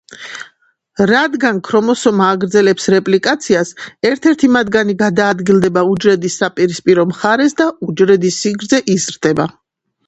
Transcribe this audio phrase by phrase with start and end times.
[1.09, 3.75] რადგან ქრომოსომა აგრძელებს რეპლიკაციას,
[4.13, 9.53] ერთ-ერთი მათგანი გადაადგილდება უჯრედის საპირისპირო მხარეს და უჯრედის სიგრძე იზრდება.